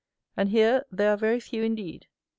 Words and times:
And 0.35 0.49
here 0.49 0.83
there 0.89 1.11
are 1.11 1.15
very 1.15 1.39
few 1.39 1.61
indeed. 1.61 2.07